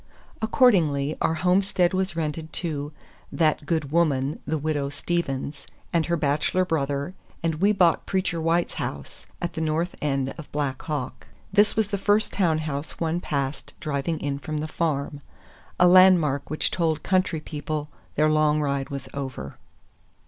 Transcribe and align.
Accordingly 0.41 1.15
our 1.21 1.35
homestead 1.35 1.93
was 1.93 2.15
rented 2.15 2.51
to 2.53 2.91
"that 3.31 3.67
good 3.67 3.91
woman, 3.91 4.39
the 4.47 4.57
Widow 4.57 4.89
Steavens," 4.89 5.67
and 5.93 6.07
her 6.07 6.17
bachelor 6.17 6.65
brother, 6.65 7.13
and 7.43 7.61
we 7.61 7.71
bought 7.71 8.07
Preacher 8.07 8.41
White's 8.41 8.73
house, 8.73 9.27
at 9.39 9.53
the 9.53 9.61
north 9.61 9.93
end 10.01 10.29
of 10.39 10.51
Black 10.51 10.81
Hawk. 10.81 11.27
This 11.53 11.75
was 11.75 11.89
the 11.89 11.99
first 11.99 12.33
town 12.33 12.57
house 12.57 12.99
one 12.99 13.19
passed 13.21 13.73
driving 13.79 14.19
in 14.19 14.39
from 14.39 14.57
the 14.57 14.67
farm, 14.67 15.21
a 15.79 15.87
landmark 15.87 16.49
which 16.49 16.71
told 16.71 17.03
country 17.03 17.39
people 17.39 17.87
their 18.15 18.27
long 18.27 18.59
ride 18.59 18.89
was 18.89 19.07
over. 19.13 19.59